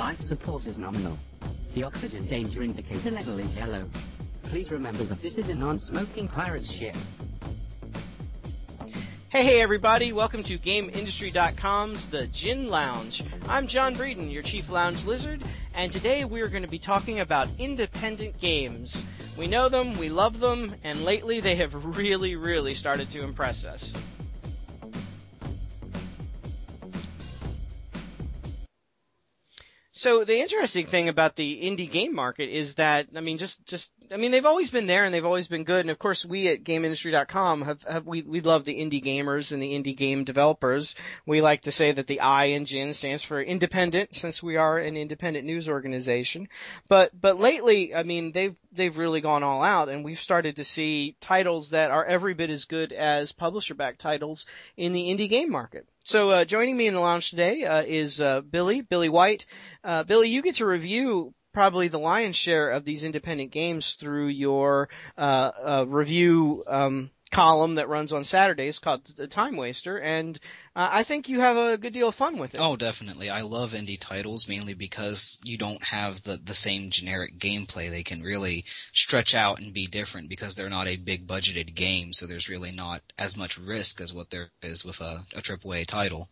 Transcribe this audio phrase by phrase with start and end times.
[0.00, 1.18] Life support is nominal.
[1.74, 3.84] The oxygen danger indicator level is yellow.
[4.44, 6.96] Please remember that this is a non-smoking pirate ship.
[9.28, 10.14] Hey, hey, everybody.
[10.14, 13.22] Welcome to GameIndustry.com's The Gin Lounge.
[13.46, 15.42] I'm John Breeden, your chief lounge lizard,
[15.74, 19.04] and today we're going to be talking about independent games.
[19.36, 23.66] We know them, we love them, and lately they have really, really started to impress
[23.66, 23.92] us.
[30.00, 33.90] So the interesting thing about the indie game market is that I mean just just
[34.12, 36.48] I mean they've always been there and they've always been good and of course we
[36.48, 40.96] at GameIndustry.com have, have we we love the indie gamers and the indie game developers.
[41.26, 44.78] We like to say that the I in GIN stands for independent since we are
[44.78, 46.48] an independent news organization.
[46.88, 50.64] But but lately I mean they've they've really gone all out and we've started to
[50.64, 54.44] see titles that are every bit as good as publisher backed titles
[54.76, 55.86] in the indie game market.
[56.02, 59.46] So uh, joining me in the lounge today uh, is uh, Billy, Billy White.
[59.84, 64.28] Uh, Billy, you get to review probably the lion's share of these independent games through
[64.28, 64.88] your
[65.18, 70.38] uh, uh, review um, column that runs on Saturdays called The Time Waster, and
[70.74, 72.60] uh, I think you have a good deal of fun with it.
[72.60, 73.30] Oh, definitely.
[73.30, 77.90] I love indie titles mainly because you don't have the, the same generic gameplay.
[77.90, 82.12] They can really stretch out and be different because they're not a big budgeted game,
[82.12, 85.86] so there's really not as much risk as what there is with a, a AAA
[85.86, 86.28] title.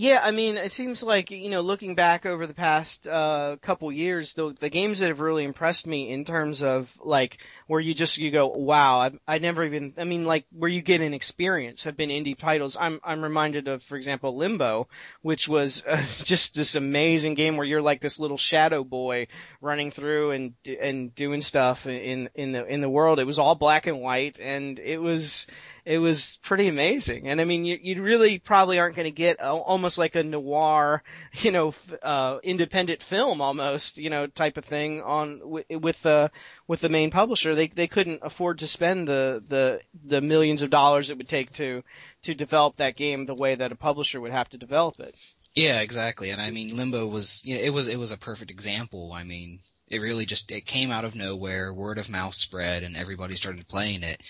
[0.00, 3.90] Yeah, I mean, it seems like you know, looking back over the past uh, couple
[3.90, 7.94] years, the the games that have really impressed me in terms of like where you
[7.94, 11.14] just you go, wow, I, I never even, I mean, like where you get an
[11.14, 12.76] experience have been indie titles.
[12.80, 14.86] I'm I'm reminded of, for example, Limbo,
[15.22, 19.26] which was uh, just this amazing game where you're like this little shadow boy
[19.60, 23.18] running through and and doing stuff in in the in the world.
[23.18, 25.48] It was all black and white, and it was
[25.84, 27.28] it was pretty amazing.
[27.28, 30.22] And I mean, you, you really probably aren't going to get a, almost like a
[30.22, 36.30] noir, you know, uh, independent film almost, you know, type of thing on with the
[36.66, 37.54] with the main publisher.
[37.54, 41.52] They they couldn't afford to spend the the the millions of dollars it would take
[41.54, 41.82] to
[42.22, 45.14] to develop that game the way that a publisher would have to develop it.
[45.54, 46.30] Yeah, exactly.
[46.30, 49.12] And I mean, Limbo was, you know, it was it was a perfect example.
[49.12, 52.96] I mean, it really just it came out of nowhere, word of mouth spread, and
[52.96, 54.22] everybody started playing it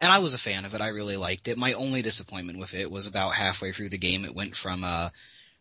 [0.00, 0.80] and I was a fan of it.
[0.80, 1.58] I really liked it.
[1.58, 5.10] My only disappointment with it was about halfway through the game, it went from uh,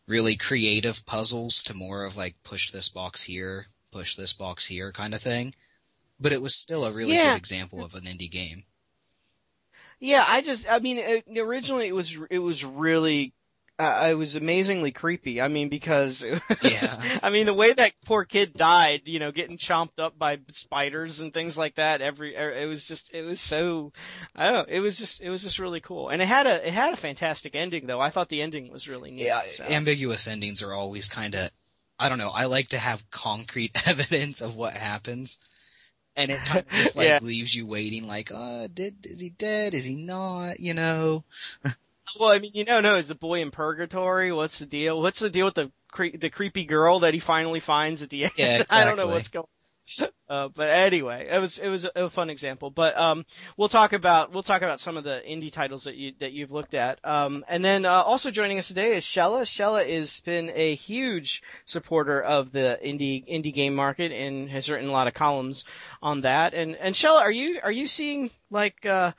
[0.08, 4.92] really creative puzzles to more of like push this box here, push this box here
[4.92, 5.54] kind of thing.
[6.20, 7.34] But it was still a really yeah.
[7.34, 8.64] good example of an indie game.
[10.00, 13.34] Yeah, I just, I mean, it, originally it was, it was really
[13.80, 15.40] uh, it was amazingly creepy.
[15.40, 16.24] I mean, because
[16.64, 17.20] was, yeah.
[17.24, 21.20] I mean, the way that poor kid died, you know, getting chomped up by spiders
[21.20, 22.02] and things like that.
[22.02, 23.94] Every er, it was just, it was so,
[24.36, 26.68] I don't know, it was just, it was just really cool, and it had a,
[26.68, 28.02] it had a fantastic ending though.
[28.02, 29.28] I thought the ending was really neat.
[29.28, 29.66] Yeah, so.
[29.66, 31.52] ambiguous endings are always kind of,
[32.00, 32.32] I don't know.
[32.34, 35.38] I like to have concrete evidence of what happens.
[36.16, 37.20] And it kind of just like yeah.
[37.22, 39.76] leaves you waiting, like, uh, did is he dead?
[39.76, 40.60] Is he not?
[40.60, 41.24] You know.
[42.20, 42.96] Well, I mean, you know, no.
[42.96, 44.32] Is the boy in purgatory?
[44.32, 45.02] What's the deal?
[45.02, 48.26] What's the deal with the cre- the creepy girl that he finally finds at the
[48.26, 48.34] end?
[48.38, 48.78] Yeah, exactly.
[48.78, 49.48] I don't know what's going.
[50.30, 52.70] Uh, but anyway, it was it was a fun example.
[52.70, 53.26] But um,
[53.56, 56.52] we'll talk about we'll talk about some of the indie titles that you that you've
[56.52, 57.00] looked at.
[57.06, 59.44] Um, and then uh, also joining us today is Shella.
[59.44, 64.90] Shella has been a huge supporter of the indie indie game market and has written
[64.90, 65.64] a lot of columns
[66.02, 66.54] on that.
[66.54, 69.14] And and Shella, are you are you seeing like uh,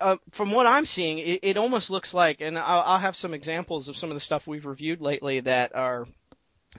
[0.00, 3.34] uh, from what I'm seeing, it, it almost looks like, and I'll, I'll have some
[3.34, 6.06] examples of some of the stuff we've reviewed lately that are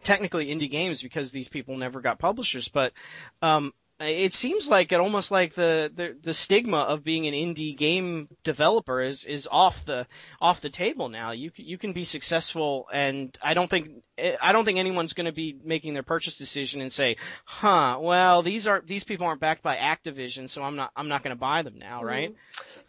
[0.04, 2.94] technically indie games because these people never got publishers, but
[3.42, 7.76] um, it seems like it almost like the, the the stigma of being an indie
[7.76, 10.06] game developer is is off the
[10.40, 11.32] off the table now.
[11.32, 14.04] You you can be successful, and I don't think
[14.40, 18.44] I don't think anyone's going to be making their purchase decision and say, "Huh, well
[18.44, 21.40] these are these people aren't backed by Activision, so I'm not I'm not going to
[21.40, 22.36] buy them now, right?"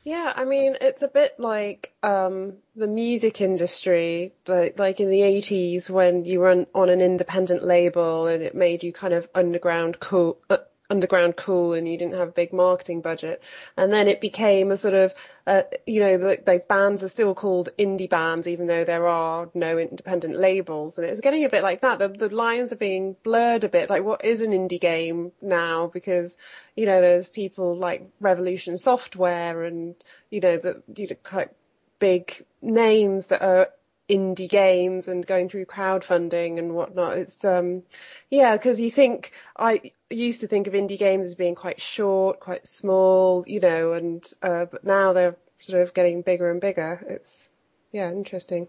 [0.04, 5.20] Yeah, I mean it's a bit like um, the music industry, like like in the
[5.20, 10.00] 80s when you were on an independent label and it made you kind of underground
[10.00, 10.38] cool.
[10.48, 10.58] Uh,
[10.90, 13.42] underground cool and you didn't have a big marketing budget.
[13.76, 15.14] And then it became a sort of,
[15.46, 19.50] uh, you know, the, the bands are still called indie bands even though there are
[19.54, 20.96] no independent labels.
[20.96, 21.98] And it's getting a bit like that.
[21.98, 23.90] The, the lines are being blurred a bit.
[23.90, 25.88] Like what is an indie game now?
[25.88, 26.38] Because,
[26.74, 29.94] you know, there's people like Revolution Software and,
[30.30, 31.50] you know, the, you know, like
[31.98, 32.32] big
[32.62, 33.70] names that are
[34.08, 37.18] indie games and going through crowdfunding and whatnot.
[37.18, 37.82] It's um
[38.30, 42.40] yeah, because you think I used to think of indie games as being quite short,
[42.40, 47.04] quite small, you know, and uh but now they're sort of getting bigger and bigger.
[47.08, 47.48] It's
[47.92, 48.68] yeah, interesting.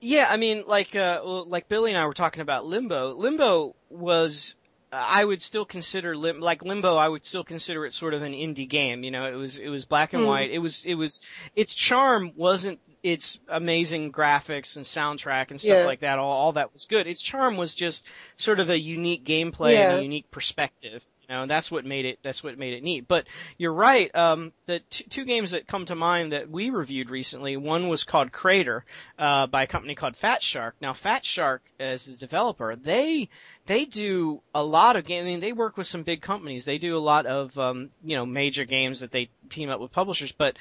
[0.00, 3.14] Yeah, I mean, like uh, like Billy and I were talking about Limbo.
[3.14, 4.54] Limbo was
[4.94, 6.96] I would still consider Lim- like Limbo.
[6.96, 9.02] I would still consider it sort of an indie game.
[9.04, 10.28] You know, it was it was black and Hmm.
[10.28, 10.50] white.
[10.50, 11.20] It was it was
[11.56, 15.84] its charm wasn't its amazing graphics and soundtrack and stuff Yeah.
[15.84, 16.18] like that.
[16.18, 17.06] All all that was good.
[17.06, 18.04] Its charm was just
[18.36, 19.90] sort of a unique gameplay Yeah.
[19.90, 21.04] and a unique perspective.
[21.28, 23.06] You know, and that's what made it that's what made it neat.
[23.08, 23.26] But
[23.58, 24.14] you're right.
[24.14, 27.56] Um, the t- two games that come to mind that we reviewed recently.
[27.56, 28.82] One was called Krater
[29.18, 30.74] uh, by a company called Fat Shark.
[30.80, 33.28] Now, Fat Shark as the developer, they
[33.66, 35.24] they do a lot of games.
[35.24, 36.64] I mean, they work with some big companies.
[36.64, 39.92] They do a lot of um, you know major games that they team up with
[39.92, 40.32] publishers.
[40.32, 40.56] But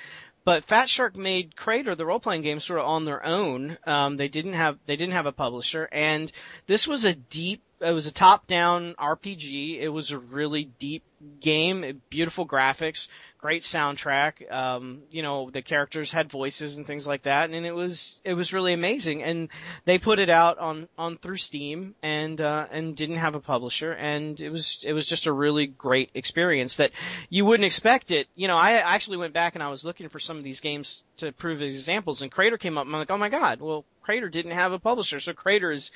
[0.45, 3.77] but Fat Shark made Krater, the role playing game, sort of on their own.
[3.86, 6.31] Um, they didn't have they didn't have a publisher, and
[6.68, 7.62] this was a deep.
[7.83, 9.80] It was a top down RPG.
[9.80, 11.03] It was a really deep
[11.39, 13.07] game, beautiful graphics,
[13.43, 14.49] great soundtrack.
[14.49, 18.35] Um, you know, the characters had voices and things like that, and it was it
[18.35, 19.21] was really amazing.
[19.21, 19.49] And
[19.83, 23.91] they put it out on on through Steam and uh, and didn't have a publisher,
[23.91, 26.91] and it was it was just a really great experience that
[27.29, 28.27] you wouldn't expect it.
[28.33, 31.03] You know, I actually went back and I was looking for some of these games
[31.17, 32.85] to prove examples, and Krater came up.
[32.85, 33.85] And I'm like, oh my god, well.
[34.03, 35.89] Krater didn't have a publisher, so Krater is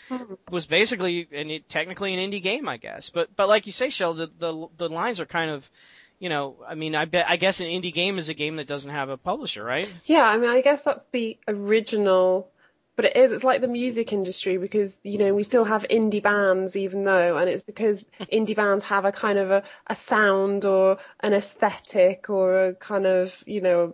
[0.50, 3.10] was basically and it, technically an indie game, I guess.
[3.10, 5.70] But but like you say, Shell, the the the lines are kind of,
[6.20, 8.68] you know, I mean, I bet I guess an indie game is a game that
[8.68, 9.92] doesn't have a publisher, right?
[10.06, 12.50] Yeah, I mean, I guess that's the original,
[12.98, 16.22] but it is, it's like the music industry because, you know, we still have indie
[16.22, 20.66] bands even though, and it's because indie bands have a kind of a, a sound
[20.66, 23.94] or an aesthetic or a kind of, you know,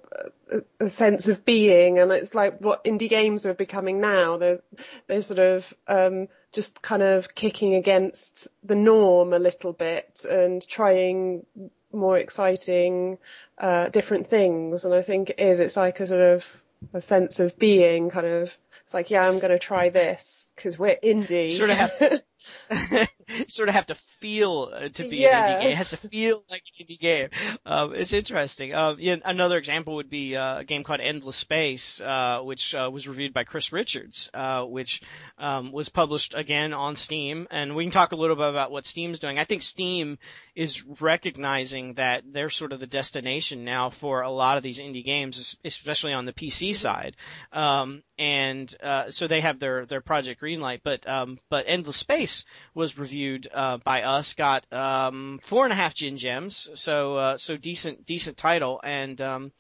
[0.50, 2.00] a, a sense of being.
[2.00, 4.38] And it's like what indie games are becoming now.
[4.38, 4.62] They're,
[5.08, 10.66] they're sort of, um, just kind of kicking against the norm a little bit and
[10.66, 11.46] trying
[11.92, 13.18] more exciting,
[13.58, 14.86] uh, different things.
[14.86, 16.64] And I think it is, it's like a sort of
[16.94, 18.58] a sense of being kind of,
[18.94, 21.58] it's like, yeah, I'm going to try this because we're indie.
[21.58, 22.22] Sort of have-
[23.48, 25.46] sort of have to feel uh, to be Yeah.
[25.46, 25.72] an indie game.
[25.72, 27.30] It has to feel like an indie game.
[27.66, 28.74] Um, it's interesting.
[28.76, 32.90] Um, yeah, another example would be uh, a game called Endless Space, uh, which uh,
[32.94, 35.02] was reviewed by Chris Richards, uh, which
[35.40, 37.48] um, was published again on Steam.
[37.50, 39.40] And we can talk a little bit about what Steam's doing.
[39.40, 40.20] I think Steam
[40.56, 45.04] is recognizing that they're sort of the destination now for a lot of these indie
[45.04, 47.16] games, especially on the PC side.
[47.52, 52.46] Um, and uh, so they have their their Project Greenlight, but um, but Endless Space
[52.76, 57.38] was reviewed uh, by us, got um, four and a half gin gems, so uh,
[57.38, 59.52] so decent decent title, and um,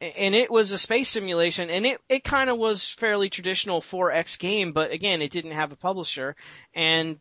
[0.00, 4.38] and it was a space simulation, and it it kind of was fairly traditional 4X
[4.38, 6.34] game, but again, it didn't have a publisher,
[6.74, 7.18] and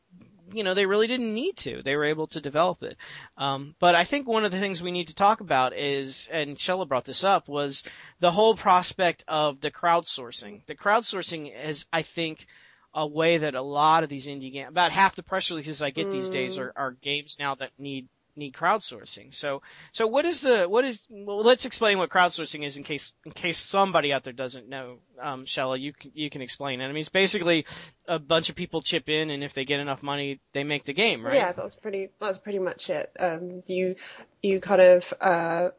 [0.51, 1.81] you know they really didn't need to.
[1.83, 2.97] They were able to develop it.
[3.37, 6.57] Um, but I think one of the things we need to talk about is, and
[6.57, 7.83] Shella brought this up, was
[8.19, 10.65] the whole prospect of the crowdsourcing.
[10.65, 12.47] The crowdsourcing is, I think,
[12.93, 15.89] a way that a lot of these indie games, about half the press releases I
[15.89, 19.33] get these days are, are games now that need need crowdsourcing.
[19.33, 23.13] So so what is the what is well, let's explain what crowdsourcing is in case
[23.25, 24.99] in case somebody out there doesn't know.
[25.21, 26.85] Um, Shella, you can you can explain it.
[26.85, 27.65] I mean, it's basically
[28.07, 30.93] a bunch of people chip in, and if they get enough money, they make the
[30.93, 31.35] game, right?
[31.35, 32.09] Yeah, that's pretty.
[32.19, 33.11] That's pretty much it.
[33.19, 33.95] Um, you
[34.41, 35.69] you kind of uh,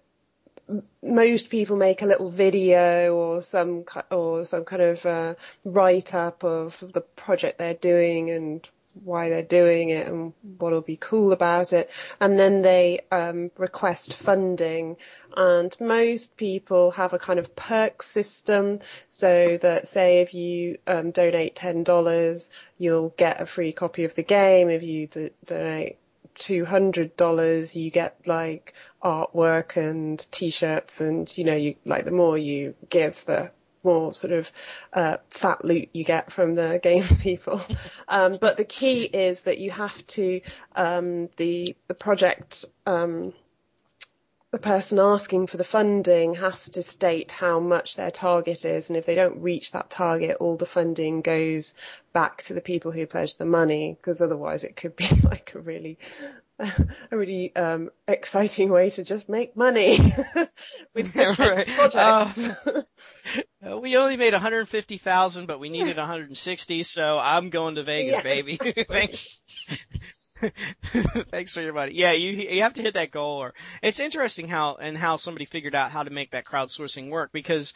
[1.02, 5.34] most people make a little video or some or some kind of uh,
[5.64, 8.68] write up of the project they're doing and
[9.02, 14.14] why they're doing it and what'll be cool about it, and then they um, request
[14.14, 14.96] funding.
[15.36, 18.78] And most people have a kind of perk system,
[19.10, 24.14] so that say if you um, donate ten dollars, you'll get a free copy of
[24.14, 24.70] the game.
[24.70, 25.08] If you
[25.44, 25.98] donate
[26.36, 32.10] two hundred dollars, you get like artwork and t-shirts, and you know, you like the
[32.10, 33.50] more you give, the
[33.84, 34.50] more sort of
[34.92, 37.60] uh, fat loot you get from the games people.
[38.08, 40.40] Um, but the key is that you have to
[40.74, 42.64] um, the the project.
[42.86, 43.32] Um,
[44.54, 48.96] the person asking for the funding has to state how much their target is, and
[48.96, 51.74] if they don't reach that target, all the funding goes
[52.12, 55.58] back to the people who pledged the money, because otherwise it could be like a
[55.58, 55.98] really,
[56.60, 59.98] a really um, exciting way to just make money
[60.94, 61.66] with Right.
[61.66, 62.48] projects.
[63.68, 68.22] Uh, we only made 150,000, but we needed 160, so I'm going to Vegas, Yes,
[68.22, 68.56] baby.
[68.56, 69.40] Thanks.
[71.30, 71.92] Thanks for your money.
[71.94, 73.38] Yeah, you you have to hit that goal.
[73.38, 77.30] Or it's interesting how and how somebody figured out how to make that crowdsourcing work
[77.32, 77.72] because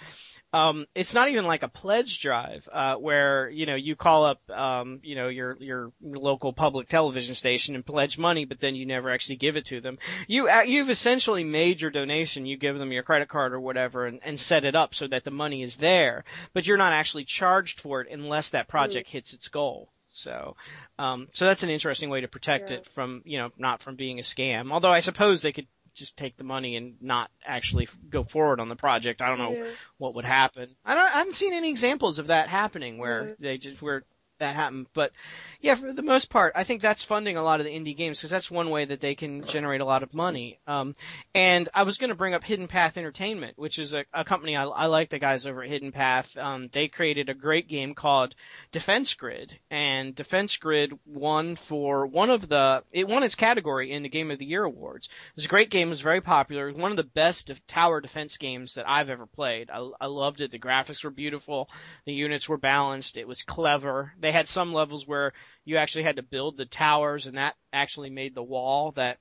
[0.53, 4.41] um, it's not even like a pledge drive, uh, where, you know, you call up,
[4.51, 8.87] um, you know, your, your local public television station and pledge money, but then you
[8.87, 9.99] never actually give it to them.
[10.27, 14.07] You, uh, you've essentially made your donation, you give them your credit card or whatever
[14.07, 16.25] and, and set it up so that the money is there,
[16.55, 19.13] but you're not actually charged for it unless that project mm.
[19.13, 19.91] hits its goal.
[20.11, 20.57] So,
[20.99, 22.79] um, so that's an interesting way to protect yeah.
[22.79, 24.73] it from, you know, not from being a scam.
[24.73, 28.69] Although I suppose they could just take the money and not actually go forward on
[28.69, 29.21] the project.
[29.21, 29.71] I don't know yeah.
[29.99, 30.71] what would happen.
[30.85, 33.35] I, don't, I haven't seen any examples of that happening where yeah.
[33.41, 34.05] they just where
[34.39, 34.87] that happened.
[34.95, 35.13] But
[35.61, 38.19] yeah, for the most part, I think that's funding a lot of the indie games
[38.19, 40.59] because that's one way that they can generate a lot of money.
[40.67, 40.95] Um,
[41.35, 44.57] and I was going to bring up Hidden Path Entertainment, which is a, a company
[44.57, 46.37] I, I like the guys over at Hidden Path.
[46.37, 48.35] Um, they created a great game called
[48.73, 54.03] Defense Grid, and Defense Grid won for one of the it won its category in
[54.03, 55.09] the Game of the Year awards.
[55.37, 55.89] Was a great game.
[55.89, 56.69] It was very popular.
[56.69, 59.71] It was one of the best tower defense games that I've ever played.
[59.71, 60.51] I, I loved it.
[60.51, 61.69] The graphics were beautiful.
[62.05, 63.17] The units were balanced.
[63.17, 64.13] It was clever.
[64.19, 65.33] They had some levels where
[65.65, 69.19] you actually had to build the towers and that actually made the wall that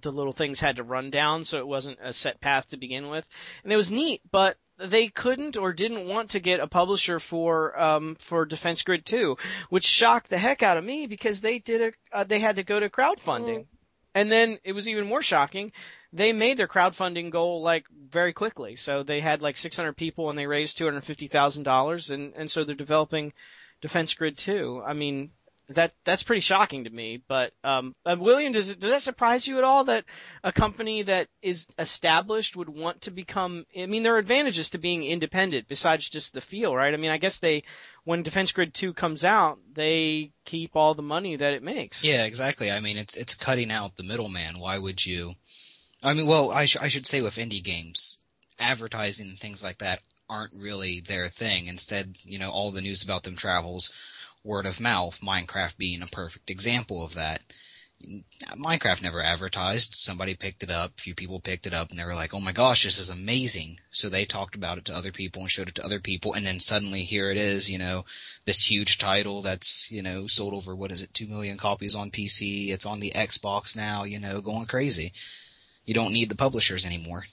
[0.00, 3.08] the little things had to run down so it wasn't a set path to begin
[3.08, 3.26] with.
[3.64, 7.78] And it was neat, but they couldn't or didn't want to get a publisher for
[7.78, 9.36] um for Defense Grid 2,
[9.70, 12.64] which shocked the heck out of me because they did a uh, they had to
[12.64, 13.60] go to crowdfunding.
[13.60, 13.66] Mm.
[14.14, 15.72] And then it was even more shocking.
[16.12, 18.76] They made their crowdfunding goal like very quickly.
[18.76, 23.32] So they had like 600 people and they raised $250,000 and and so they're developing
[23.80, 24.82] Defense Grid 2.
[24.84, 25.30] I mean,
[25.70, 27.22] that that's pretty shocking to me.
[27.26, 30.04] But um, uh, William, does it does that surprise you at all that
[30.42, 33.66] a company that is established would want to become?
[33.78, 36.94] I mean, there are advantages to being independent besides just the feel, right?
[36.94, 37.64] I mean, I guess they
[38.04, 42.02] when Defense Grid Two comes out, they keep all the money that it makes.
[42.02, 42.70] Yeah, exactly.
[42.70, 44.58] I mean, it's it's cutting out the middleman.
[44.58, 45.34] Why would you?
[46.02, 48.20] I mean, well, I, sh- I should say with indie games,
[48.58, 51.66] advertising and things like that aren't really their thing.
[51.66, 53.92] Instead, you know, all the news about them travels
[54.44, 57.40] word of mouth, Minecraft being a perfect example of that.
[58.56, 59.96] Minecraft never advertised.
[59.96, 62.40] Somebody picked it up, a few people picked it up, and they were like, oh
[62.40, 63.80] my gosh, this is amazing.
[63.90, 66.46] So they talked about it to other people and showed it to other people, and
[66.46, 68.04] then suddenly here it is, you know,
[68.44, 72.12] this huge title that's, you know, sold over, what is it, two million copies on
[72.12, 75.12] PC, it's on the Xbox now, you know, going crazy.
[75.84, 77.24] You don't need the publishers anymore.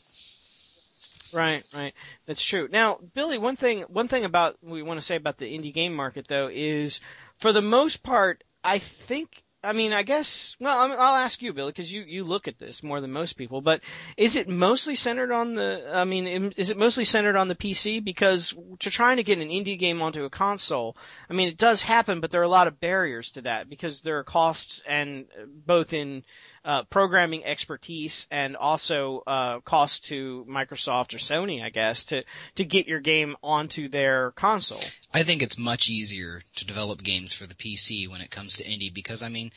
[1.33, 1.93] Right, right.
[2.25, 2.67] That's true.
[2.71, 5.93] Now, Billy, one thing, one thing about we want to say about the indie game
[5.93, 6.99] market though is,
[7.37, 9.41] for the most part, I think.
[9.63, 10.55] I mean, I guess.
[10.59, 13.61] Well, I'll ask you, Billy, because you you look at this more than most people.
[13.61, 13.81] But
[14.15, 15.89] is it mostly centered on the?
[15.91, 18.03] I mean, is it mostly centered on the PC?
[18.03, 20.95] Because to trying to get an indie game onto a console,
[21.31, 24.01] I mean, it does happen, but there are a lot of barriers to that because
[24.03, 26.23] there are costs and uh, both in
[26.65, 32.23] uh, programming expertise and also uh, cost to Microsoft or Sony, I guess, to
[32.55, 34.81] to get your game onto their console.
[35.13, 38.63] I think it's much easier to develop games for the PC when it comes to
[38.63, 39.51] indie because I mean,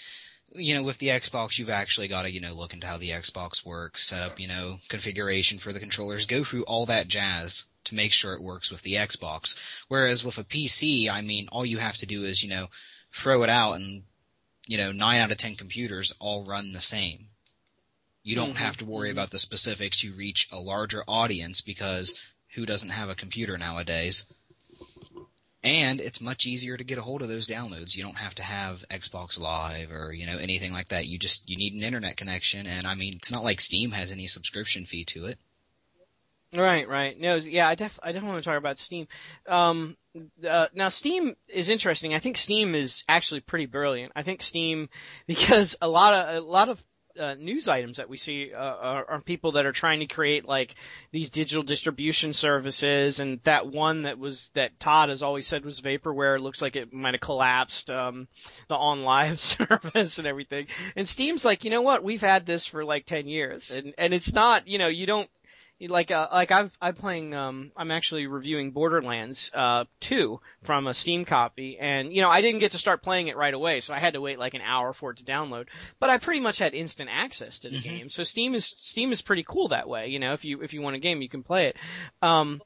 [0.55, 3.11] you know, with the Xbox, you've actually got to, you know, look into how the
[3.11, 7.65] Xbox works, set up, you know, configuration for the controllers, go through all that jazz
[7.85, 9.59] to make sure it works with the Xbox.
[9.88, 12.69] Whereas with a PC, I mean, all you have to do is, you know,
[13.12, 14.03] throw it out and
[14.68, 17.26] you know, nine out of ten computers all run the same.
[18.22, 18.64] You don't mm-hmm.
[18.64, 19.18] have to worry mm-hmm.
[19.18, 20.04] about the specifics.
[20.04, 22.20] You reach a larger audience because
[22.54, 24.30] who doesn't have a computer nowadays?
[25.64, 27.96] And it's much easier to get a hold of those downloads.
[27.96, 31.06] You don't have to have Xbox Live or, you know, anything like that.
[31.06, 32.66] You just, you need an internet connection.
[32.66, 35.38] And I mean, it's not like Steam has any subscription fee to it.
[36.55, 37.19] Right, right.
[37.19, 39.07] No, yeah, I def I definitely want to talk about Steam.
[39.47, 39.97] Um,
[40.47, 42.14] uh, now Steam is interesting.
[42.14, 44.12] I think Steam is actually pretty brilliant.
[44.17, 44.88] I think Steam
[45.26, 46.83] because a lot of a lot of
[47.19, 50.47] uh, news items that we see uh, are, are people that are trying to create
[50.47, 50.75] like
[51.11, 55.83] these digital distribution services, and that one that was that Todd has always said was
[55.83, 57.90] vaporware looks like it might have collapsed.
[57.90, 58.26] Um,
[58.69, 59.38] the OnLive
[59.90, 62.02] service and everything, and Steam's like, you know what?
[62.02, 65.28] We've had this for like ten years, and and it's not, you know, you don't
[65.87, 70.94] like uh, like I've I'm playing um I'm actually reviewing Borderlands uh 2 from a
[70.94, 73.94] Steam copy and you know I didn't get to start playing it right away so
[73.94, 75.66] I had to wait like an hour for it to download
[76.00, 77.97] but I pretty much had instant access to the mm-hmm.
[77.97, 80.73] game so Steam is Steam is pretty cool that way you know if you if
[80.73, 81.76] you want a game you can play it
[82.23, 82.61] um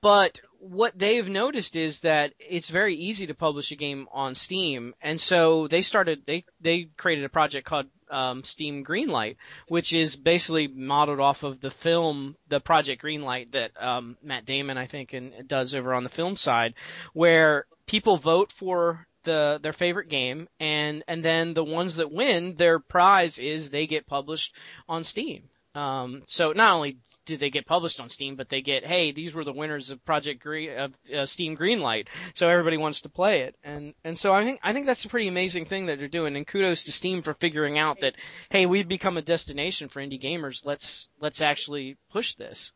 [0.00, 4.94] but what they've noticed is that it's very easy to publish a game on Steam,
[5.02, 9.36] and so they started they they created a project called um, Steam Greenlight,
[9.68, 14.78] which is basically modeled off of the film, the Project Greenlight that um, Matt Damon
[14.78, 16.74] I think and does over on the film side,
[17.12, 22.54] where people vote for the their favorite game and and then the ones that win
[22.56, 24.54] their prize is they get published
[24.86, 28.84] on Steam Um, so not only did they get published on Steam, but they get,
[28.84, 33.00] hey, these were the winners of Project Green, of uh, Steam Greenlight, so everybody wants
[33.02, 35.86] to play it, and and so I think I think that's a pretty amazing thing
[35.86, 38.14] that they're doing, and kudos to Steam for figuring out that,
[38.50, 40.64] hey, we've become a destination for indie gamers.
[40.64, 42.72] Let's let's actually push this.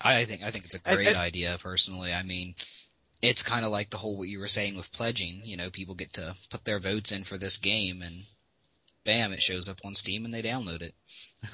[0.00, 2.12] I think I think it's a great I- idea personally.
[2.12, 2.54] I mean,
[3.22, 5.42] it's kind of like the whole what you were saying with pledging.
[5.44, 8.24] You know, people get to put their votes in for this game, and
[9.04, 10.94] bam, it shows up on Steam, and they download it.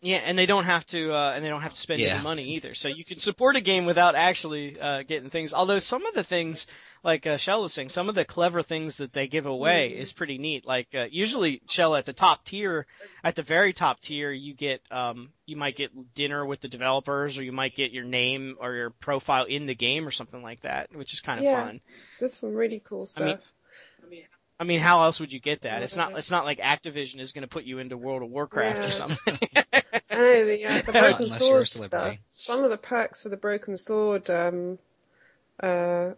[0.00, 2.14] Yeah, and they don't have to, uh, and they don't have to spend Yeah.
[2.14, 2.74] any money either.
[2.74, 5.52] So you can support a game without actually uh, getting things.
[5.52, 6.66] Although some of the things,
[7.02, 10.12] like uh, Shell was saying, some of the clever things that they give away is
[10.12, 10.66] pretty neat.
[10.66, 12.86] Like uh, usually Shell at the top tier,
[13.24, 17.38] at the very top tier, you get, um, you might get dinner with the developers,
[17.38, 20.60] or you might get your name or your profile in the game or something like
[20.60, 21.64] that, which is kind of Yeah.
[21.64, 21.80] fun.
[22.18, 23.52] There's some really cool I mean, stuff.
[24.58, 25.82] I mean, how else would you get that?
[25.82, 28.78] It's not, it's not like Activision is going to put you into World of Warcraft
[28.84, 29.38] or something.
[30.10, 32.16] I know the, uh, the broken Unless you're a sword stuff.
[32.34, 34.78] Some of the perks for the broken sword um,
[35.60, 36.10] uh,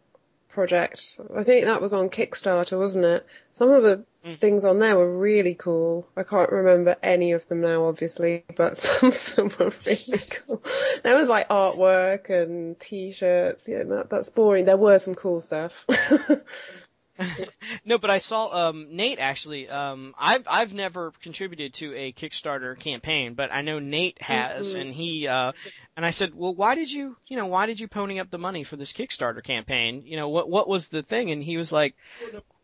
[0.49, 1.19] project.
[1.37, 3.27] I think that was on Kickstarter, wasn't it?
[3.55, 4.37] Some of the Mm.
[4.37, 6.09] things on there were really cool.
[6.17, 10.63] I can't remember any of them now, obviously, but some of them were really cool.
[11.05, 13.69] There was like artwork and t-shirts.
[13.69, 14.65] Yeah, that, that's boring.
[14.65, 15.87] There were some cool stuff.
[17.85, 19.69] no, but I saw um, Nate actually.
[19.69, 24.81] Um, I've I've never contributed to a Kickstarter campaign, but I know Nate has, Mhm.
[24.81, 25.53] and he uh,
[25.97, 28.39] and I said, well, why did you you know why did you pony up the
[28.39, 30.03] money for this Kickstarter campaign?
[30.07, 31.31] You know what what was the thing?
[31.31, 31.95] And he was like,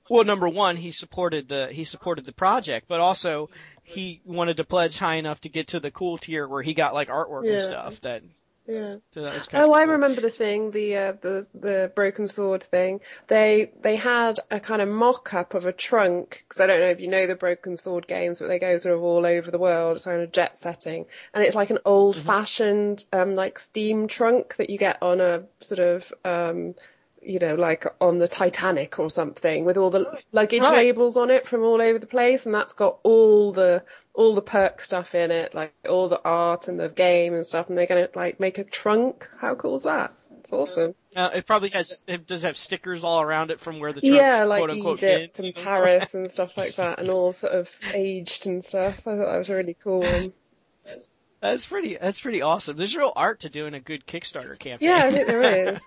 [0.08, 3.50] well, number one, he supported the he supported the project, but also
[3.82, 6.94] he wanted to pledge high enough to get to the cool tier where he got
[6.94, 8.00] like artwork and stuff.
[8.02, 8.23] That
[8.66, 8.97] yeah.
[9.12, 12.62] so that was kind Oh, I remember the thing, the uh, the the broken sword
[12.62, 13.00] thing.
[13.28, 17.00] They they had a kind of mock-up of a trunk because I don't know if
[17.00, 19.97] you know the broken sword games, but they go sort of all over the world.
[19.97, 24.71] It's kind of jet setting, and it's like an old-fashioned um like steam trunk that
[24.71, 26.75] you get on a sort of um
[27.23, 30.73] you know like on the Titanic or something with all the luggage Right.
[30.75, 33.83] labels on it from all over the place, and that's got all the
[34.14, 37.68] all the perk stuff in it, like all the art and the game and stuff,
[37.68, 39.28] and they're gonna like make a trunk.
[39.40, 40.14] How cool is that?
[40.38, 40.94] It's awesome.
[41.16, 44.16] Uh, it probably has it does have stickers all around it from where the trunk's
[44.16, 45.54] Yeah, like quote unquote Egypt been, and?
[45.54, 48.99] Paris and stuff like that, and all sort of aged and stuff.
[49.00, 50.04] I thought that was really cool.
[51.41, 51.99] That's pretty.
[52.00, 52.76] That's pretty awesome.
[52.76, 54.89] There's real art to doing a good Kickstarter campaign.
[54.89, 55.80] Yeah, I think there is.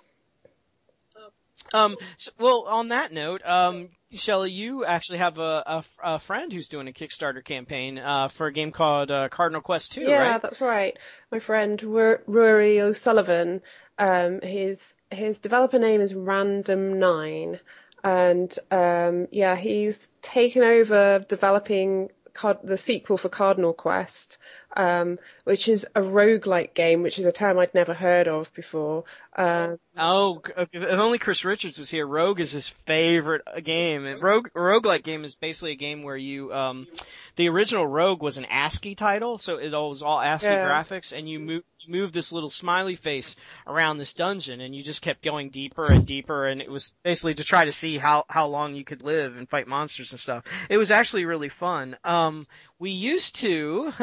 [1.74, 1.96] um.
[2.18, 6.70] So, well, on that note, um, Shelly, you actually have a, a, a friend who's
[6.70, 10.42] doing a Kickstarter campaign uh, for a game called uh, Cardinal Quest 2, yeah, right?
[10.42, 10.98] that's right.
[11.32, 13.62] My friend Ru- Rory O'Sullivan.
[14.00, 17.60] Um, his his developer name is Random Nine,
[18.04, 24.38] and um, yeah, he's taken over developing card- the sequel for Cardinal Quest,
[24.76, 29.04] um, which is a roguelike game, which is a term I'd never heard of before.
[29.36, 32.06] Um, Oh, if only Chris Richards was here.
[32.06, 34.06] Rogue is his favorite uh, game.
[34.06, 36.86] And Rogue, roguelike game is basically a game where you, um,
[37.36, 40.66] the original Rogue was an ASCII title, so it was all ASCII Yeah.
[40.68, 45.02] graphics, and you move, move this little smiley face around this dungeon, and you just
[45.02, 48.46] kept going deeper and deeper, and it was basically to try to see how, how
[48.48, 50.44] long you could live and fight monsters and stuff.
[50.70, 51.98] It was actually really fun.
[52.04, 52.46] Um,
[52.78, 53.92] we used to,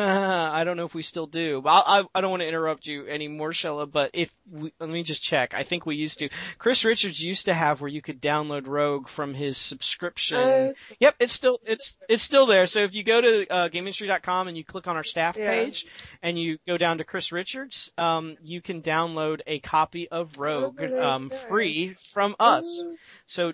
[0.54, 3.08] I don't know if we still do, I, I, I don't want to interrupt you
[3.08, 5.52] anymore, Shella, but if we, let me just check.
[5.54, 6.28] I think we used to.
[6.58, 10.38] Chris Richards used to have where you could download Rogue from his subscription.
[10.38, 10.72] Oh.
[11.00, 12.66] Yep, it's still, it's, it's still there.
[12.66, 15.50] So if you go to, uh, GameIndustry.com and you click on our staff Yeah.
[15.50, 15.86] page
[16.22, 20.80] and you go down to Chris Richards, um, you can download a copy of Rogue,
[20.82, 22.84] um, free from us.
[23.26, 23.52] So,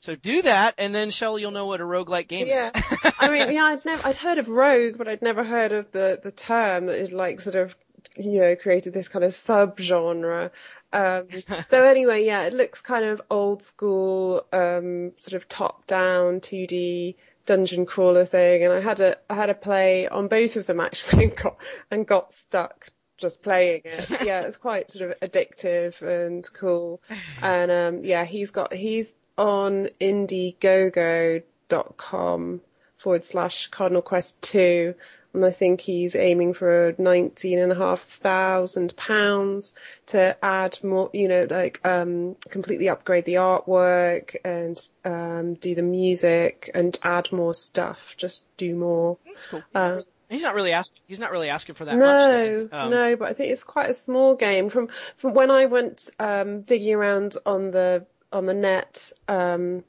[0.00, 2.70] so do that and then Shelley, you'll know what a roguelike game Yeah.
[2.74, 3.12] is.
[3.18, 6.18] I mean, yeah, I'd never, I'd heard of rogue, but I'd never heard of the,
[6.22, 7.76] the term that is like sort of,
[8.16, 10.50] you know, created this kind of subgenre.
[10.92, 11.26] Um,
[11.68, 17.16] so anyway, yeah, it looks kind of old school, um, sort of top down 2D
[17.46, 18.64] dungeon crawler thing.
[18.64, 21.56] And I had a, I had a play on both of them actually and got,
[21.90, 24.22] and got stuck just playing it.
[24.24, 27.02] Yeah, it's quite sort of addictive and cool.
[27.42, 32.60] And, um, yeah, he's got, he's on indiegogo.com
[32.98, 34.94] forward slash Cardinal Quest 2.
[35.32, 39.74] And I think he's aiming for nineteen and a half thousand pounds
[40.06, 45.82] to add more, you know, like, um, completely upgrade the artwork and, um, do the
[45.82, 48.14] music and add more stuff.
[48.16, 49.18] Just do more.
[49.24, 49.62] That's cool.
[49.72, 51.00] Um, He's not really asking.
[51.06, 52.00] He's not really asking for that much.
[52.00, 52.68] no.
[52.72, 54.68] Um, no, but I think it's quite a small game.
[54.68, 59.84] From from when I went um, digging around on the on the net, um,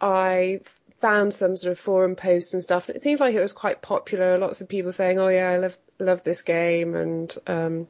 [0.00, 0.60] I
[0.98, 3.82] found some sort of forum posts and stuff, and it seemed like it was quite
[3.82, 4.38] popular.
[4.38, 7.88] Lots of people saying, "Oh yeah, I love love this game," and um,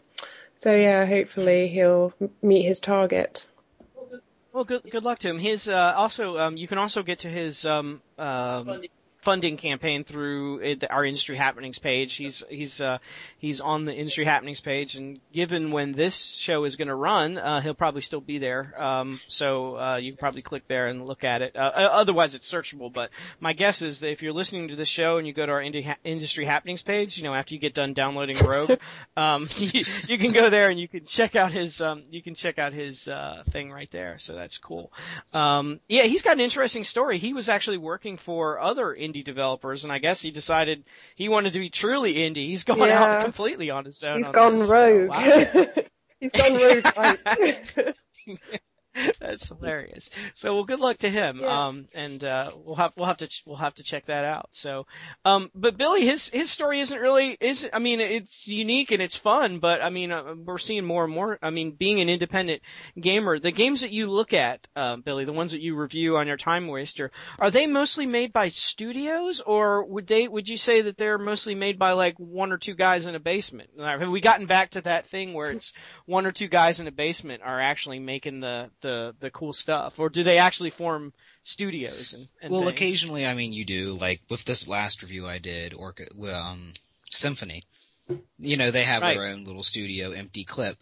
[0.57, 3.49] so yeah, hopefully he'll meet his target.
[4.53, 5.39] Well, good good luck to him.
[5.39, 8.83] His uh, also um, you can also get to his um, um,
[9.21, 12.15] funding campaign through our industry happenings page.
[12.15, 12.99] He's he's uh,
[13.39, 17.37] he's on the industry happenings page, and given when this show is going to run,
[17.37, 18.75] uh, he'll probably still be there.
[18.81, 21.57] Um, so uh, you can probably click there and look at it.
[21.57, 22.93] Uh, otherwise, it's searchable.
[22.93, 25.53] But my guess is that if you're listening to this show and you go to
[25.53, 28.79] our industry happenings page, you know after you get done downloading Rogue,
[29.17, 32.35] um, you, you, can go there and you can check out his um, you can
[32.35, 34.19] check out his uh, thing right there.
[34.19, 34.93] So that's cool.
[35.33, 37.19] Um, yeah, he's got an interesting story.
[37.19, 40.85] He was actually working for other indie developers, and I guess he decided
[41.17, 42.49] he wanted to be truly indie.
[42.49, 43.03] He's gone yeah.
[43.03, 44.25] out completely on his own.
[44.25, 44.69] He's gone this.
[44.69, 45.09] rogue.
[45.09, 45.67] Wow.
[46.21, 47.95] He's gone rogue.
[49.21, 50.11] That's hilarious.
[50.35, 51.41] So, well, good luck to him.
[51.41, 51.67] Yeah.
[51.67, 54.49] Um, and uh, we'll have we'll have to we'll have to check that out.
[54.53, 54.87] So,
[55.25, 59.17] um, but Billy, his his story isn't really is I mean it's unique and it's
[59.17, 61.39] fun, but I mean uh, we're seeing more and more.
[61.43, 62.63] I mean, being an independent
[62.99, 66.27] gamer, the games that you look at, uh, Billy, the ones that you review on
[66.27, 70.83] your Time Waster, are they mostly made by studios, or would they would you say
[70.83, 73.71] that they're mostly made by like one or two guys in a basement?
[73.79, 75.73] Have we gotten back to that thing where it's
[76.07, 79.53] one or two guys in a basement are actually making the the the the cool
[79.53, 82.73] stuff, or do they actually form studios and, and well, things?
[82.73, 83.93] occasionally, I mean, you do.
[83.93, 85.95] Like with this last review I did, or
[86.33, 86.73] um,
[87.11, 87.63] Symphony.
[88.39, 89.19] You know, they have right.
[89.19, 90.77] their own little studio, Empty Clip,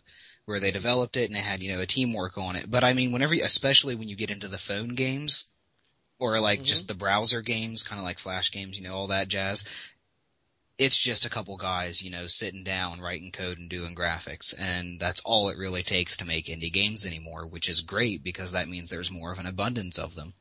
[0.45, 2.71] where they developed it and they had you know a teamwork on it.
[2.71, 5.47] But I mean, whenever, especially when you get into the phone games,
[6.19, 6.67] or like mm-hmm.
[6.67, 9.65] just the browser games, kind of like flash games, you know, all that jazz
[10.79, 15.01] it's just a couple guys, you know, sitting down, writing code and doing graphics, and
[15.01, 18.69] that's all it really takes to make indie games anymore, which is great because that
[18.69, 20.35] means there's more of an abundance of them.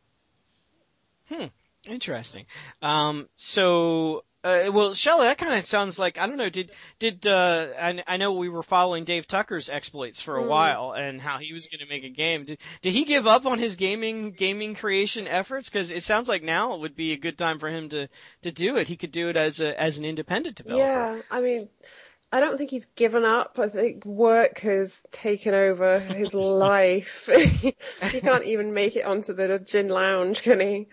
[1.30, 1.46] Hmm.
[1.88, 2.46] Interesting.
[2.82, 6.50] Um, so uh, well, Shelley, that kind of sounds like I don't know.
[6.50, 10.48] Did did uh, I, I know we were following Dave Tucker's exploits for a mm.
[10.48, 12.46] while and how he was going to make a game.
[12.46, 15.68] Did did he give up on his gaming gaming creation efforts?
[15.68, 18.08] Because it sounds like now it would be a good time for him to
[18.44, 18.88] to do it.
[18.88, 20.80] He could do it as a as an independent developer.
[20.80, 21.68] Yeah, I mean.
[22.32, 23.60] I don't think he's given up.
[23.60, 27.30] I think work has taken over his life.
[28.12, 30.88] he can't even make it onto the gin lounge, can he?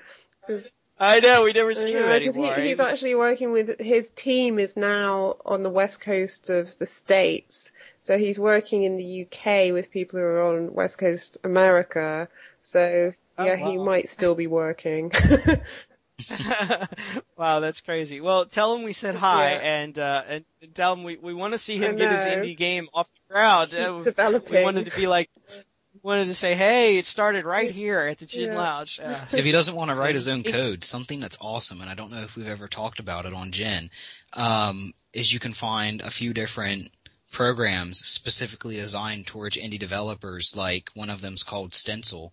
[0.46, 0.68] Cause
[1.02, 2.54] I know we never see him anymore.
[2.54, 6.86] He, he's actually working with his team is now on the west coast of the
[6.86, 12.28] states, so he's working in the UK with people who are on west coast America.
[12.62, 13.70] So oh, yeah, wow.
[13.70, 15.10] he might still be working.
[17.36, 18.20] wow, that's crazy.
[18.20, 19.58] Well, tell him we said hi yeah.
[19.58, 22.88] and uh and tell him we we want to see him get his indie game
[22.94, 23.74] off the ground.
[23.74, 24.54] Uh, developing.
[24.54, 25.30] We wanted to be like
[26.02, 28.58] wanted to say, hey, it started right here at the Gin yeah.
[28.58, 29.00] Lounge.
[29.12, 31.94] Uh, if he doesn't want to write his own code, something that's awesome, and I
[31.94, 33.90] don't know if we've ever talked about it on Gin,
[34.32, 36.90] um, is you can find a few different
[37.32, 40.54] programs specifically designed towards indie developers.
[40.54, 42.30] Like one of them's called Stencyl.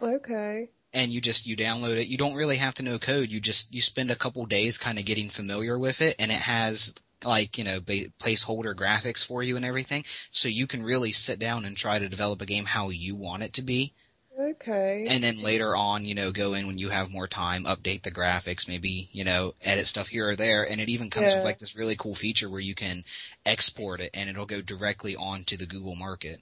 [0.00, 0.70] Okay.
[0.94, 2.08] And you just you download it.
[2.08, 3.30] You don't really have to know code.
[3.30, 6.40] You just you spend a couple days kind of getting familiar with it, and it
[6.40, 11.12] has like you know ba- placeholder graphics for you and everything, so you can really
[11.12, 13.94] sit down and try to develop a game how you want it to be.
[14.38, 15.04] Okay.
[15.08, 18.10] And then later on, you know, go in when you have more time, update the
[18.10, 20.68] graphics, maybe, you know, edit stuff here or there.
[20.68, 21.36] And it even comes yeah.
[21.36, 23.04] with like this really cool feature where you can
[23.44, 26.40] export it and it'll go directly onto the Google Market.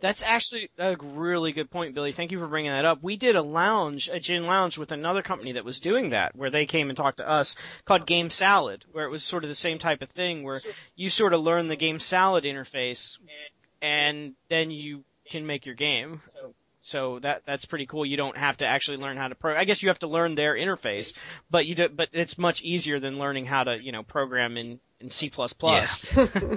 [0.00, 2.12] That's actually a really good point, Billy.
[2.12, 3.02] Thank you for bringing that up.
[3.02, 6.50] We did a lounge, a gin lounge with another company that was doing that, where
[6.50, 7.54] they came and talked to us
[7.84, 10.60] called Game Salad, where it was sort of the same type of thing, where
[10.96, 13.18] you sort of learn the Game Salad interface,
[13.82, 16.20] and then you can make your game.
[16.82, 18.04] So that that's pretty cool.
[18.04, 19.56] You don't have to actually learn how to pro.
[19.56, 21.14] I guess you have to learn their interface,
[21.50, 24.80] but you do, but it's much easier than learning how to you know program in
[25.00, 25.30] in C++.
[25.62, 25.86] Yeah.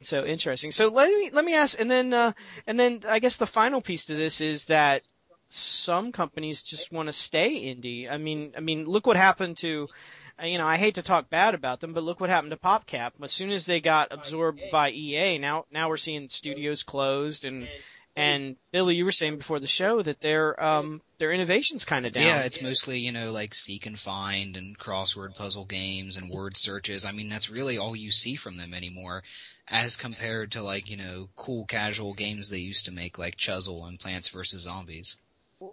[0.00, 0.72] so interesting.
[0.72, 2.32] So let me let me ask, and then uh,
[2.66, 5.02] and then I guess the final piece to this is that
[5.48, 8.10] some companies just want to stay indie.
[8.10, 9.88] I mean, I mean, look what happened to.
[10.42, 13.10] You know, I hate to talk bad about them, but look what happened to PopCap.
[13.22, 17.68] As soon as they got absorbed by EA, now now we're seeing studios closed and
[18.16, 22.12] and Billy, you were saying before the show that their um their innovation's kind of
[22.12, 22.24] down.
[22.24, 26.56] Yeah, it's mostly you know like seek and find and crossword puzzle games and word
[26.56, 27.04] searches.
[27.04, 29.22] I mean, that's really all you see from them anymore,
[29.68, 33.86] as compared to like you know cool casual games they used to make like Chuzzle
[33.86, 35.16] and Plants vs Zombies.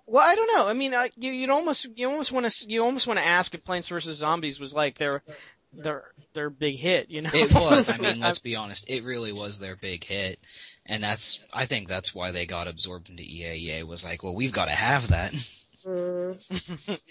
[0.06, 0.68] Well, I don't know.
[0.68, 3.54] I mean, I, you you'd almost you almost want to you almost want to ask
[3.54, 5.24] if Plants vs Zombies was like their
[5.74, 7.10] their their big hit.
[7.10, 7.90] You know, it was.
[7.90, 8.90] I mean, let's be honest.
[8.90, 10.40] It really was their big hit,
[10.86, 11.44] and that's.
[11.54, 13.80] I think that's why they got absorbed into EA.
[13.80, 15.32] EA was like, well, we've got to have that.
[15.86, 17.00] Mm.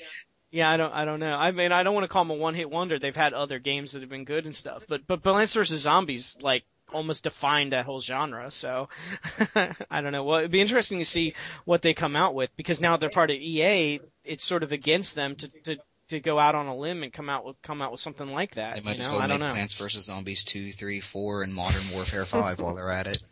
[0.52, 1.34] Yeah, I don't, I don't know.
[1.36, 2.98] I mean, I don't want to call them a one-hit wonder.
[2.98, 6.36] They've had other games that have been good and stuff, but but Plants vs Zombies
[6.40, 8.50] like almost defined that whole genre.
[8.50, 8.88] So
[9.90, 10.24] I don't know.
[10.24, 13.30] Well, it'd be interesting to see what they come out with because now they're part
[13.30, 14.00] of EA.
[14.24, 17.28] It's sort of against them to to to go out on a limb and come
[17.28, 18.76] out with come out with something like that.
[18.76, 19.12] They might you know?
[19.12, 19.48] go I make know.
[19.48, 23.22] Plants vs Zombies two, three, four, and Modern Warfare five while they're at it.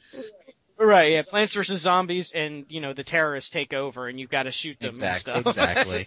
[0.76, 4.44] Right, yeah, Plants vs Zombies, and you know the terrorists take over, and you've got
[4.44, 4.90] to shoot them.
[4.90, 5.34] Exactly.
[5.34, 6.04] Exactly.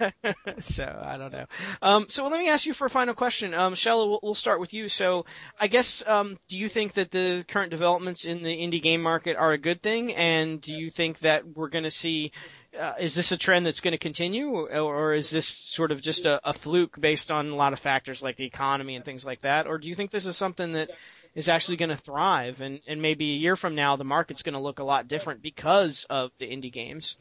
[0.60, 1.46] so I don't know.
[1.82, 4.08] Um, so let me ask you for a final question, um, Shella.
[4.08, 4.88] We'll, we'll start with you.
[4.88, 5.26] So
[5.58, 9.36] I guess, um, do you think that the current developments in the indie game market
[9.36, 12.32] are a good thing, and do you think that we're going to see?
[12.78, 16.00] Uh, is this a trend that's going to continue, or, or is this sort of
[16.00, 19.24] just a, a fluke based on a lot of factors like the economy and things
[19.24, 20.90] like that, or do you think this is something that
[21.34, 24.54] is actually going to thrive, and, and maybe a year from now the market's going
[24.54, 27.16] to look a lot different because of the indie games?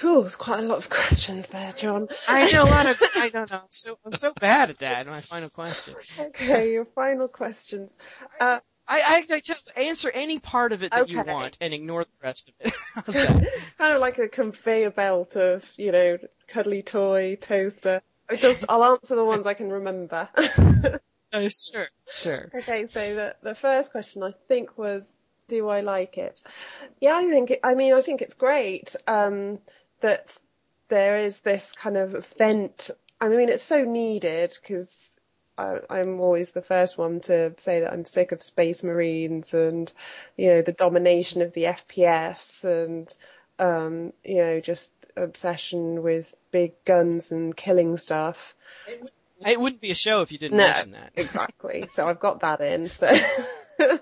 [0.00, 2.08] Whew, there's quite a lot of questions there, John.
[2.28, 3.02] I know a lot of.
[3.16, 3.58] I don't know.
[3.58, 5.06] I'm so I'm so bad at that.
[5.06, 5.94] My final question.
[6.18, 7.90] Okay, your final questions.
[8.40, 12.04] Uh, I, I, I just answer any part of it that you want and ignore
[12.04, 12.74] the rest of it.
[13.78, 18.02] Kind of like a conveyor belt of, you know, cuddly toy, toaster.
[18.28, 20.28] I just, I'll answer the ones I can remember.
[21.32, 22.50] Oh, sure, sure.
[22.52, 25.08] Okay, so the the first question I think was,
[25.46, 26.42] do I like it?
[27.00, 29.60] Yeah, I think it, I mean I think it's great um,
[30.00, 30.36] that
[30.88, 32.90] there is this kind of vent.
[33.20, 35.09] I mean it's so needed because
[35.90, 39.92] I'm always the first one to say that I'm sick of Space Marines and
[40.36, 43.12] you know the domination of the FPS and
[43.58, 48.54] um, you know just obsession with big guns and killing stuff.
[49.46, 50.64] It wouldn't be a show if you didn't No.
[50.64, 51.12] mention that.
[51.16, 51.88] Exactly.
[51.94, 52.88] So I've got that in.
[52.90, 53.08] So,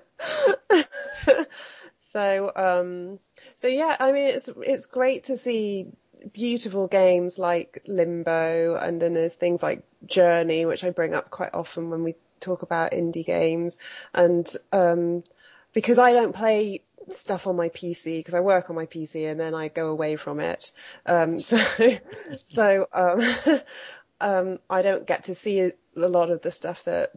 [2.13, 3.19] so, um,
[3.57, 5.87] so yeah, I mean, it's, it's great to see
[6.33, 11.55] beautiful games like Limbo and then there's things like Journey, which I bring up quite
[11.55, 13.79] often when we talk about indie games.
[14.15, 15.25] And, um,
[15.73, 16.83] because I don't play
[17.15, 20.17] stuff on my PC because I work on my PC and then I go away
[20.17, 20.71] from it.
[21.07, 21.59] Um, so,
[22.55, 23.61] so, um,
[24.21, 27.13] um, I don't get to see a lot of the stuff that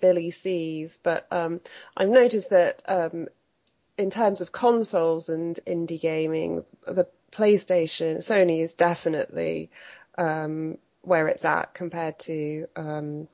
[0.00, 1.60] Billy sees, but um,
[1.96, 3.28] I've noticed that um,
[3.96, 9.70] in terms of consoles and indie gaming, the PlayStation, Sony is definitely
[10.16, 13.28] um, where it's at compared to um,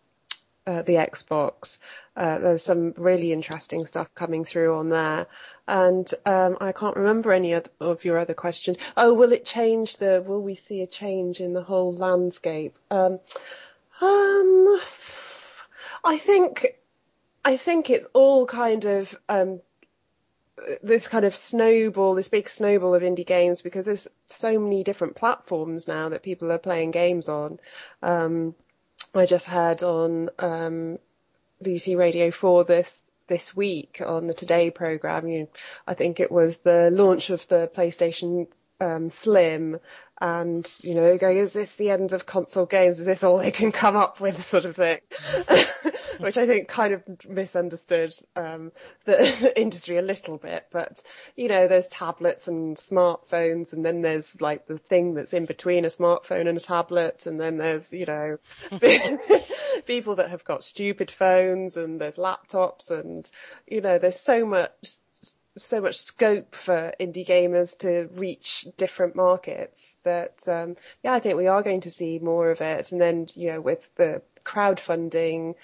[0.66, 1.78] uh, the Xbox.
[2.16, 5.26] Uh, there's some really interesting stuff coming through on there.
[5.66, 8.76] And um, I can't remember any oth- of your other questions.
[8.96, 10.22] Oh, will it change the?
[10.26, 12.76] Will we see a change in the whole landscape?
[12.90, 13.20] Um,
[14.00, 14.80] um,
[16.02, 16.78] I think,
[17.44, 19.60] I think it's all kind of um,
[20.82, 25.16] this kind of snowball, this big snowball of indie games because there's so many different
[25.16, 27.58] platforms now that people are playing games on.
[28.02, 28.54] Um,
[29.14, 30.98] I just heard on um,
[31.62, 35.28] BBC Radio 4 this this week on the Today program.
[35.28, 35.48] You,
[35.86, 38.48] I think it was the launch of the PlayStation
[38.80, 39.78] um, Slim,
[40.20, 43.00] and you know, going, is this the end of console games?
[43.00, 44.98] Is this all they can come up with, sort of thing?
[46.18, 48.72] Which I think kind of misunderstood um,
[49.06, 50.66] the industry a little bit.
[50.70, 51.02] But
[51.36, 55.86] you know, there's tablets and smartphones, and then there's like the thing that's in between
[55.86, 58.36] a smartphone and a tablet, and then there's you know
[59.86, 63.30] people that have got stupid phones, and there's laptops, and
[63.66, 64.96] you know, there's so much
[65.62, 71.36] so much scope for indie gamers to reach different markets that um, yeah I think
[71.36, 72.92] we are going to see more of it.
[72.92, 75.54] And then you know with the crowdfunding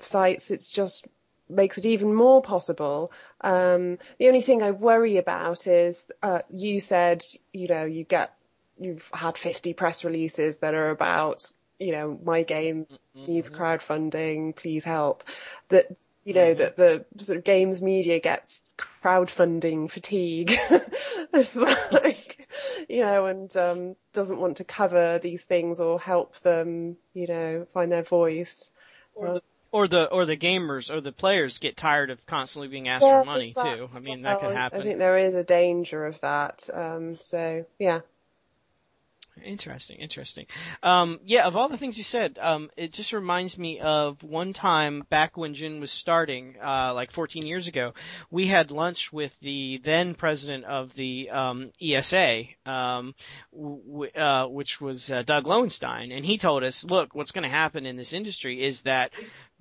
[0.00, 1.06] sites it's just
[1.48, 3.12] makes it even more possible.
[3.40, 8.34] Um, the only thing I worry about is uh, you said you know you get
[8.78, 14.84] you've had 50 press releases that are about you know my games needs crowdfunding please
[14.84, 15.24] help
[15.68, 15.86] that
[16.24, 18.62] you know that the sort of games media gets
[19.02, 20.52] crowdfunding fatigue
[21.34, 22.46] it's like
[22.88, 27.66] you know and um doesn't want to cover these things or help them you know
[27.72, 28.70] find their voice
[29.14, 32.88] Or the or the or the gamers or the players get tired of constantly being
[32.88, 33.88] asked Yeah, for money too.
[33.94, 34.50] I mean as that well.
[34.50, 38.00] happen I think there is a danger of that um so yeah
[39.44, 40.46] Interesting, interesting.
[40.82, 44.52] Um, yeah, of all the things you said, um, it just reminds me of one
[44.52, 47.94] time back when Gin was starting, uh, like 14 years ago,
[48.30, 53.14] we had lunch with the then president of the um, ESA, um,
[53.52, 57.48] w- uh, which was uh, Doug Lowenstein, and he told us, look, what's going to
[57.48, 59.12] happen in this industry is that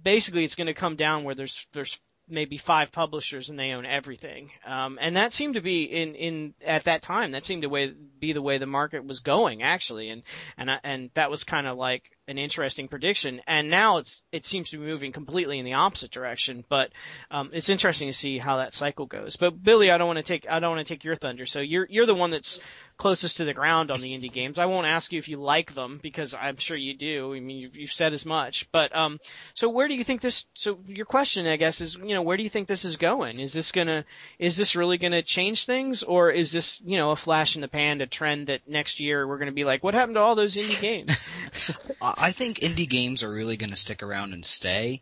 [0.02, 3.86] basically it's going to come down where there's there's maybe five publishers and they own
[3.86, 4.52] everything.
[4.66, 7.94] Um, and that seemed to be in, in, at that time, that seemed to way,
[8.20, 10.10] be the way the market was going actually.
[10.10, 10.24] And,
[10.58, 13.42] and, I, and that was kind of like an interesting prediction.
[13.48, 16.92] And now it's, it seems to be moving completely in the opposite direction, but,
[17.32, 19.36] um, it's interesting to see how that cycle goes.
[19.36, 21.46] But Billy, I don't want to take, I don't want to take your thunder.
[21.46, 22.60] So you're, you're the one that's
[23.00, 24.60] closest to the ground on the indie games.
[24.60, 27.34] I won't ask you if you like them because I'm sure you do.
[27.34, 28.70] I mean, you've, you've said as much.
[28.72, 29.20] But um,
[29.56, 30.46] so where do you think this?
[30.54, 33.40] So your question, I guess, is you know where do you think this is going?
[33.40, 34.06] Is this gonna
[34.38, 37.68] is this really gonna change things, or is this you know a flash in the
[37.68, 40.56] pan, a trend that next year we're gonna be like, what happened to all those
[40.56, 41.30] indie games?
[42.02, 45.02] I think indie games are really to stick around and stay.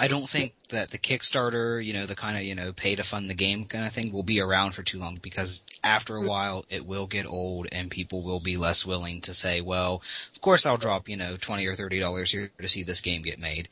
[0.00, 3.02] I don't think that the Kickstarter, you know, the kind of, you know, pay to
[3.02, 6.20] fund the game kind of thing will be around for too long because after a
[6.20, 6.28] mm-hmm.
[6.28, 10.02] while it will get old and people will be less willing to say, well,
[10.34, 13.20] of course I'll drop, you know, 20 or 30 dollars here to see this game
[13.20, 13.68] get made.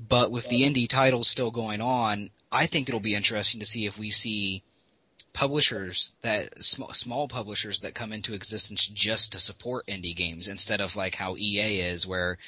[0.00, 3.86] But with the indie titles still going on, I think it'll be interesting to see
[3.86, 4.64] if we see
[5.32, 10.80] publishers that small, small publishers that come into existence just to support indie games instead
[10.80, 12.38] of like how EA is where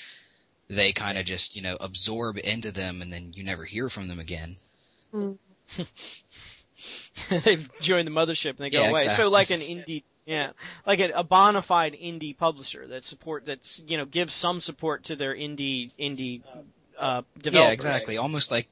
[0.69, 4.09] they kind of just you know absorb into them and then you never hear from
[4.09, 4.57] them again.
[5.15, 5.39] Mm.
[7.45, 9.01] They've joined the mothership and they go Yeah, away.
[9.01, 9.25] exactly.
[9.25, 10.53] So like an indie, yeah,
[10.87, 15.05] like a, a bona fide indie publisher that support that's you know gives some support
[15.05, 16.43] to their indie indie
[16.99, 17.53] uh, developers.
[17.53, 18.17] Yeah, exactly.
[18.19, 18.69] Almost like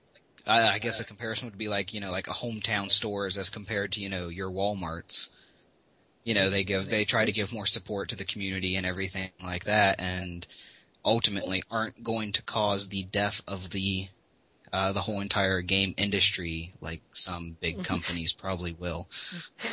[0.47, 3.51] I I guess a comparison would be like you know like a hometown stores as
[3.51, 5.31] compared to you know your WalMarts.
[6.25, 9.31] You know they give they try to give more support to the community and everything
[9.43, 10.47] like that, and
[11.07, 14.09] ultimately aren't going to cause the death of the
[14.77, 19.09] uh, the whole entire game industry like some big companies probably will.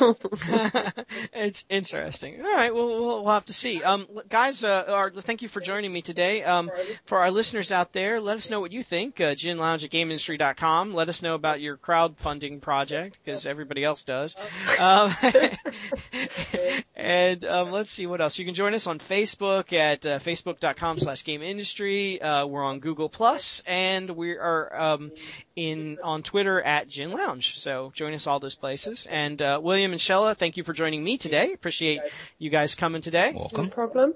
[1.34, 2.40] it's interesting.
[2.40, 3.82] All right, well, we'll, we'll have to see.
[3.82, 6.42] Um, guys, uh, are, thank you for joining me today.
[6.42, 6.70] Um,
[7.04, 9.20] for our listeners out there, let us know what you think.
[9.20, 10.94] Uh, Gin Lounge at GameIndustry.com.
[10.94, 14.34] Let us know about your crowdfunding project because everybody else does.
[14.80, 15.14] Um,
[16.96, 18.38] and um, let's see what else.
[18.38, 22.22] You can join us on Facebook at uh, facebook.com slash Game Industry.
[22.22, 25.12] Uh, we're on Google Plus, and we are um,
[25.56, 27.58] in on Twitter at Gin Lounge.
[27.58, 29.06] So join us all those places.
[29.10, 31.52] And uh, William and Shella, thank you for joining me today.
[31.52, 32.00] Appreciate
[32.38, 33.32] you guys coming today.
[33.34, 33.66] Welcome.
[33.66, 34.14] No problem.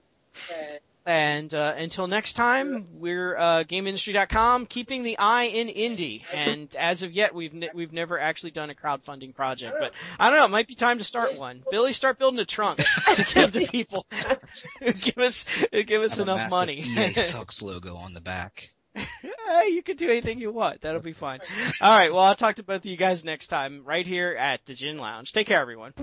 [1.08, 6.22] And uh, until next time, we're uh, GameIndustry.com, keeping the eye in indie.
[6.34, 10.28] And as of yet, we've ne- we've never actually done a crowdfunding project, but I
[10.28, 10.44] don't know.
[10.44, 11.62] It might be time to start one.
[11.70, 12.80] Billy, start building a trunk
[13.14, 14.04] to give to people
[15.00, 16.80] give us give us enough money.
[16.80, 18.68] EA sucks logo on the back.
[18.98, 20.80] Hey, you can do anything you want.
[20.80, 21.40] That'll be fine.
[21.80, 22.12] All right.
[22.12, 24.98] Well, I'll talk to both of you guys next time, right here at the Gin
[24.98, 25.32] Lounge.
[25.32, 25.94] Take care, everyone.